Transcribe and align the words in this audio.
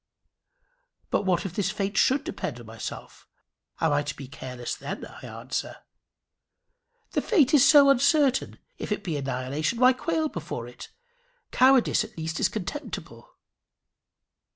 "But 1.11 1.27
what 1.27 1.45
if 1.45 1.53
this 1.53 1.69
fate 1.69 1.95
should 1.95 2.23
depend 2.23 2.59
on 2.59 2.65
myself? 2.65 3.27
Am 3.79 3.91
I 3.93 4.01
to 4.01 4.15
be 4.15 4.27
careless 4.27 4.73
then?" 4.73 5.05
I 5.05 5.21
answer. 5.27 5.77
"The 7.11 7.21
fate 7.21 7.53
is 7.53 7.69
so 7.69 7.87
uncertain! 7.91 8.57
If 8.79 8.91
it 8.91 9.03
be 9.03 9.15
annihilation, 9.15 9.79
why 9.79 9.93
quail 9.93 10.27
before 10.27 10.67
it? 10.67 10.89
Cowardice 11.51 12.03
at 12.03 12.17
least 12.17 12.39
is 12.39 12.49
contemptible." 12.49 13.29